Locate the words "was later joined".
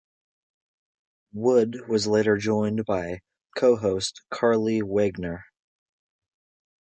1.87-2.85